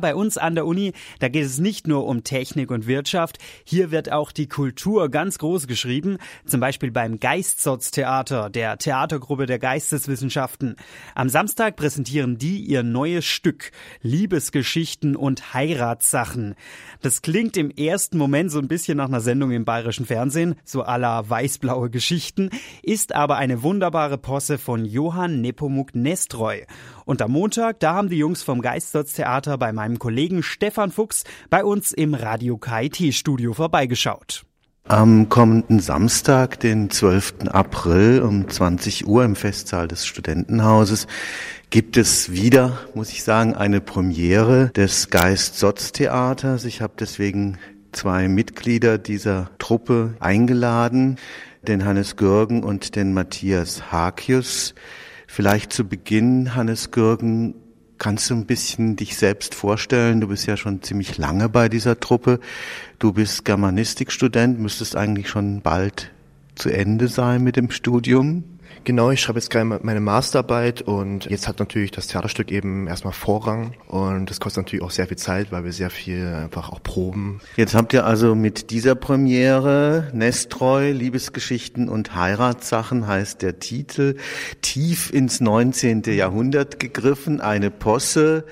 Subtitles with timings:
[0.00, 3.90] Bei uns an der Uni, da geht es nicht nur um Technik und Wirtschaft, hier
[3.90, 10.76] wird auch die Kultur ganz groß geschrieben, zum Beispiel beim Geistsotz-Theater, der Theatergruppe der Geisteswissenschaften.
[11.14, 16.54] Am Samstag präsentieren die ihr neues Stück, Liebesgeschichten und Heiratssachen.
[17.02, 20.82] Das klingt im ersten Moment so ein bisschen nach einer Sendung im bayerischen Fernsehen, so
[20.82, 22.50] la weißblaue Geschichten,
[22.82, 26.66] ist aber eine wunderbare Posse von Johann Nepomuk Nestroy.
[27.04, 31.64] Und am Montag, da haben die Jungs vom Geistestheater bei meinem Kollegen Stefan Fuchs bei
[31.64, 34.44] uns im Radio KIT Studio vorbeigeschaut.
[34.84, 37.48] Am kommenden Samstag, den 12.
[37.48, 41.06] April um 20 Uhr im Festsaal des Studentenhauses
[41.70, 46.64] gibt es wieder, muss ich sagen, eine Premiere des Geist-Sotz-Theaters.
[46.64, 47.58] Ich habe deswegen
[47.92, 51.16] zwei Mitglieder dieser Truppe eingeladen,
[51.62, 54.74] den Hannes Gürgen und den Matthias Hakius.
[55.28, 57.54] Vielleicht zu Beginn, Hannes Gürgen,
[58.00, 60.20] kannst du ein bisschen dich selbst vorstellen?
[60.20, 62.40] Du bist ja schon ziemlich lange bei dieser Truppe.
[62.98, 66.10] Du bist Germanistikstudent, müsstest eigentlich schon bald
[66.56, 68.42] zu Ende sein mit dem Studium.
[68.84, 73.12] Genau, ich schreibe jetzt gerade meine Masterarbeit und jetzt hat natürlich das Theaterstück eben erstmal
[73.12, 76.82] Vorrang und das kostet natürlich auch sehr viel Zeit, weil wir sehr viel einfach auch
[76.82, 77.40] proben.
[77.56, 84.16] Jetzt habt ihr also mit dieser Premiere Nestreu, Liebesgeschichten und Heiratssachen heißt der Titel,
[84.62, 86.02] tief ins 19.
[86.04, 88.44] Jahrhundert gegriffen, eine Posse.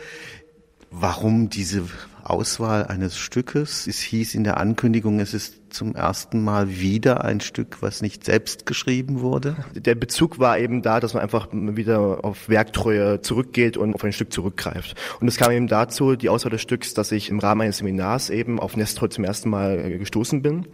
[0.90, 1.84] Warum diese
[2.22, 3.86] Auswahl eines Stückes?
[3.86, 8.24] Es hieß in der Ankündigung, es ist zum ersten Mal wieder ein Stück, was nicht
[8.24, 9.56] selbst geschrieben wurde?
[9.74, 14.12] Der Bezug war eben da, dass man einfach wieder auf Werktreue zurückgeht und auf ein
[14.12, 14.96] Stück zurückgreift.
[15.20, 18.30] Und es kam eben dazu, die Auswahl des Stücks, dass ich im Rahmen eines Seminars
[18.30, 20.66] eben auf Nestroy zum ersten Mal gestoßen bin.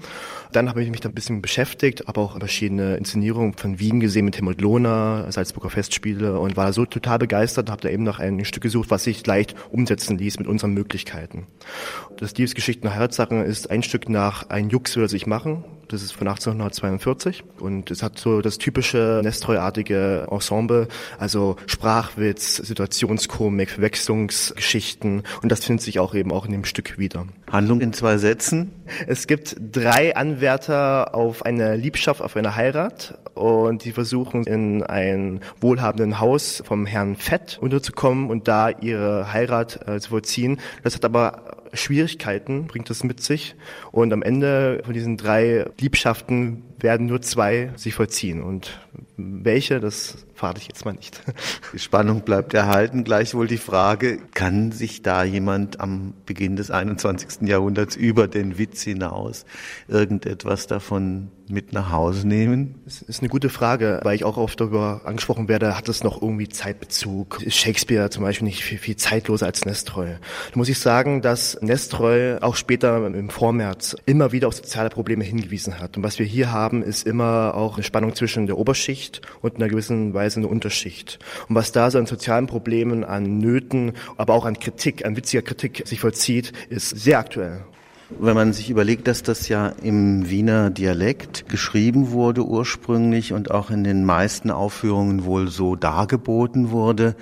[0.52, 4.24] Dann habe ich mich da ein bisschen beschäftigt, aber auch verschiedene Inszenierungen von Wien gesehen
[4.24, 8.20] mit Helmut Lohner, Salzburger Festspiele und war so total begeistert und habe da eben nach
[8.20, 11.46] einem Stück gesucht, was sich leicht umsetzen ließ mit unseren Möglichkeiten.
[12.18, 15.64] Das Liebesgeschichten und Heiratssachen ist ein Stück nach ein Juck Fuchs will sich machen.
[15.88, 23.70] Das ist von 1842 und es hat so das typische Nestroy-artige Ensemble, also Sprachwitz, Situationskomik,
[23.70, 27.26] Verwechslungsgeschichten und das findet sich auch eben auch in dem Stück wieder.
[27.54, 28.72] Handlung in zwei Sätzen?
[29.06, 35.40] Es gibt drei Anwärter auf eine Liebschaft, auf eine Heirat und die versuchen in ein
[35.60, 40.58] wohlhabenden Haus vom Herrn Fett unterzukommen und da ihre Heirat äh, zu vollziehen.
[40.82, 43.54] Das hat aber Schwierigkeiten bringt es mit sich.
[43.92, 48.42] Und am Ende von diesen drei Liebschaften werden nur zwei sich vollziehen.
[48.42, 48.78] Und
[49.16, 51.20] welche, das verrate ich jetzt mal nicht.
[51.72, 53.04] Die Spannung bleibt erhalten.
[53.04, 57.48] Gleichwohl die Frage, kann sich da jemand am Beginn des 21.
[57.48, 59.44] Jahrhunderts über den Witz hinaus
[59.88, 62.76] irgendetwas davon mit nach Hause nehmen?
[62.84, 66.20] Das ist eine gute Frage, weil ich auch oft darüber angesprochen werde, hat es noch
[66.20, 67.42] irgendwie Zeitbezug?
[67.42, 70.16] Ist Shakespeare zum Beispiel nicht viel, viel zeitloser als Nestroy?
[70.52, 75.24] Da muss ich sagen, dass Nestroy auch später im Vormärz immer wieder auf soziale Probleme
[75.24, 75.96] hingewiesen hat.
[75.96, 79.68] Und was wir hier haben, ist immer auch eine Spannung zwischen der Oberschicht und einer
[79.68, 81.18] gewissen Weise eine Unterschicht.
[81.48, 85.42] Und was da so an sozialen Problemen, an Nöten, aber auch an Kritik, an witziger
[85.42, 87.64] Kritik sich vollzieht, ist sehr aktuell.
[88.20, 93.70] Wenn man sich überlegt, dass das ja im Wiener Dialekt geschrieben wurde ursprünglich und auch
[93.70, 97.16] in den meisten Aufführungen wohl so dargeboten wurde,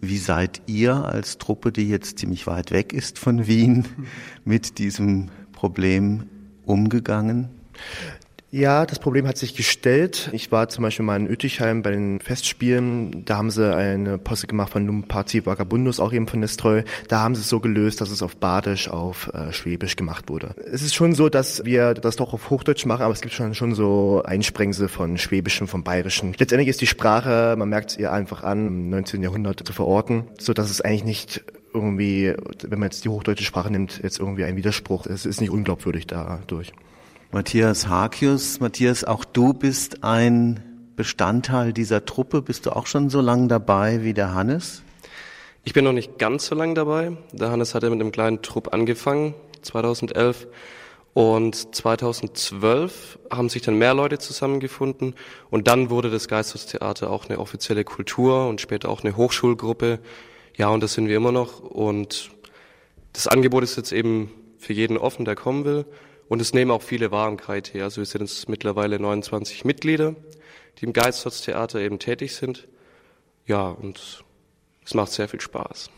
[0.00, 3.84] wie seid ihr als Truppe, die jetzt ziemlich weit weg ist von Wien,
[4.44, 6.24] mit diesem Problem
[6.64, 7.48] umgegangen?
[8.50, 10.30] Ja, das Problem hat sich gestellt.
[10.32, 13.26] Ich war zum Beispiel mal in Ötichheim bei den Festspielen.
[13.26, 16.82] Da haben sie eine Posse gemacht von Lumpazi Vagabundus, auch eben von Nestreu.
[17.08, 20.54] Da haben sie es so gelöst, dass es auf Badisch, auf äh, Schwäbisch gemacht wurde.
[20.72, 23.54] Es ist schon so, dass wir das doch auf Hochdeutsch machen, aber es gibt schon,
[23.54, 26.34] schon so Einsprengsel von Schwäbischen, vom Bayerischen.
[26.38, 29.22] Letztendlich ist die Sprache, man merkt es ihr einfach an, im 19.
[29.22, 31.44] Jahrhundert zu verorten, so dass es eigentlich nicht
[31.74, 32.32] irgendwie,
[32.66, 35.04] wenn man jetzt die hochdeutsche Sprache nimmt, jetzt irgendwie ein Widerspruch.
[35.04, 36.72] Es ist nicht unglaubwürdig dadurch.
[37.30, 42.40] Matthias Hakius, Matthias, auch du bist ein Bestandteil dieser Truppe.
[42.40, 44.82] Bist du auch schon so lange dabei wie der Hannes?
[45.62, 47.18] Ich bin noch nicht ganz so lange dabei.
[47.32, 50.48] Der Hannes hatte mit einem kleinen Trupp angefangen, 2011.
[51.12, 55.14] Und 2012 haben sich dann mehr Leute zusammengefunden
[55.50, 59.98] und dann wurde das Geistestheater auch eine offizielle Kultur und später auch eine Hochschulgruppe.
[60.56, 61.60] Ja, und das sind wir immer noch.
[61.60, 62.30] Und
[63.12, 65.84] das Angebot ist jetzt eben für jeden offen, der kommen will.
[66.28, 67.76] Und es nehmen auch viele wahr im KIT.
[67.76, 70.14] Also wir sind jetzt mittlerweile 29 Mitglieder,
[70.78, 72.68] die im Geistestheater eben tätig sind.
[73.46, 74.24] Ja, und
[74.84, 75.90] es macht sehr viel Spaß.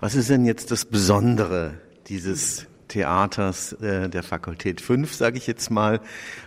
[0.00, 5.70] Was ist denn jetzt das Besondere dieses Theaters äh, der Fakultät 5, sage ich jetzt
[5.70, 6.00] mal,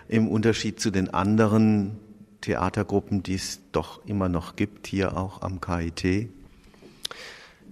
[0.08, 2.00] im Unterschied zu den anderen
[2.42, 6.30] Theatergruppen, die es doch immer noch gibt, hier auch am KIT?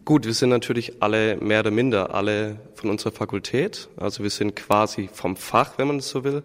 [0.07, 3.89] Gut, wir sind natürlich alle mehr oder minder alle von unserer Fakultät.
[3.97, 6.43] Also wir sind quasi vom Fach, wenn man es so will,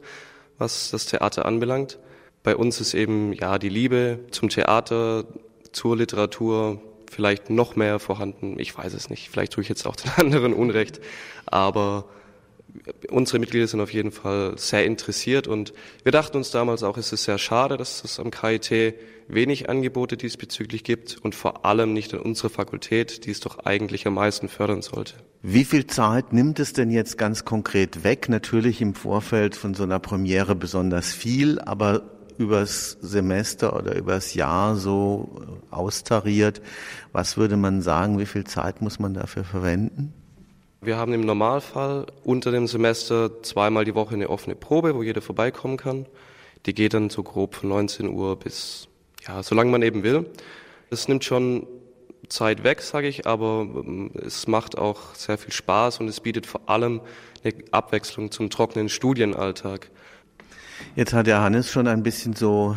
[0.59, 2.00] was das Theater anbelangt.
[2.43, 5.26] Bei uns ist eben ja die Liebe zum Theater,
[5.70, 8.59] zur Literatur vielleicht noch mehr vorhanden.
[8.59, 9.31] Ich weiß es nicht.
[9.31, 11.00] Vielleicht tue ich jetzt auch den anderen Unrecht.
[11.47, 12.06] Aber
[13.10, 15.72] unsere Mitglieder sind auf jeden Fall sehr interessiert und
[16.02, 18.94] wir dachten uns damals auch, es ist sehr schade, dass es am KIT
[19.28, 24.06] wenig Angebote diesbezüglich gibt und vor allem nicht an unserer Fakultät, die es doch eigentlich
[24.06, 25.14] am meisten fördern sollte.
[25.42, 28.28] Wie viel Zeit nimmt es denn jetzt ganz konkret weg?
[28.28, 32.02] Natürlich im Vorfeld von so einer Premiere besonders viel, aber
[32.38, 36.62] übers Semester oder übers Jahr so austariert,
[37.12, 40.14] was würde man sagen, wie viel Zeit muss man dafür verwenden?
[40.84, 45.23] Wir haben im Normalfall unter dem Semester zweimal die Woche eine offene Probe, wo jeder
[45.23, 46.06] vorbeikommen kann.
[46.67, 48.88] Die geht dann so grob von 19 Uhr bis,
[49.25, 50.26] ja, solange man eben will.
[50.90, 51.69] Es nimmt schon
[52.29, 56.46] Zeit weg, sage ich, aber ähm, es macht auch sehr viel Spaß und es bietet
[56.46, 57.00] vor allem
[57.44, 59.88] eine Abwechslung zum trockenen Studienalltag.
[60.96, 62.76] Jetzt hat der Hannes schon ein bisschen so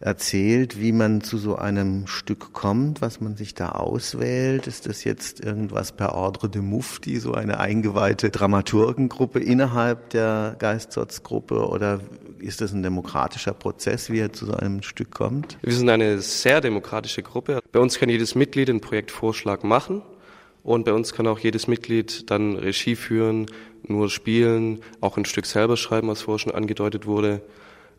[0.00, 4.66] erzählt, wie man zu so einem Stück kommt, was man sich da auswählt.
[4.66, 11.68] Ist das jetzt irgendwas per Ordre de Mufti, so eine eingeweihte Dramaturgengruppe innerhalb der Geistsotzgruppe
[11.68, 12.00] oder
[12.38, 15.58] ist das ein demokratischer Prozess, wie er zu so einem Stück kommt?
[15.62, 17.60] Wir sind eine sehr demokratische Gruppe.
[17.72, 20.02] Bei uns kann jedes Mitglied einen Projektvorschlag machen
[20.62, 23.46] und bei uns kann auch jedes Mitglied dann Regie führen,
[23.82, 27.42] nur spielen, auch ein Stück selber schreiben, was vorher schon angedeutet wurde.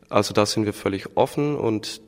[0.09, 2.01] Also da sind wir völlig offen und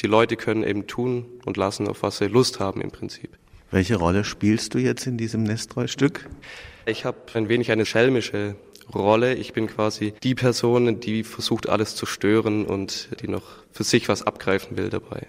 [0.00, 3.30] die Leute können eben tun und lassen, auf was sie Lust haben im Prinzip.
[3.70, 6.28] Welche Rolle spielst du jetzt in diesem Nestroy-Stück?
[6.86, 8.56] Ich habe ein wenig eine schelmische
[8.94, 9.34] Rolle.
[9.34, 14.08] Ich bin quasi die Person, die versucht, alles zu stören und die noch für sich
[14.08, 15.26] was abgreifen will dabei.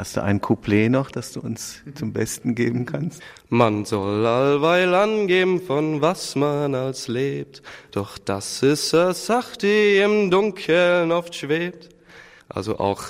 [0.00, 3.20] Hast du ein Couplet noch, das du uns zum Besten geben kannst?
[3.50, 7.60] Man soll allweil angeben, von was man als lebt,
[7.90, 11.90] doch das ist eine Sache, die im Dunkeln oft schwebt.
[12.48, 13.02] Also auch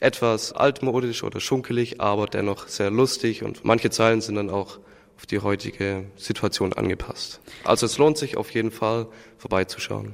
[0.00, 4.78] etwas altmodisch oder schunkelig, aber dennoch sehr lustig und manche Zeilen sind dann auch
[5.18, 7.42] auf die heutige Situation angepasst.
[7.64, 10.08] Also es lohnt sich auf jeden Fall vorbeizuschauen.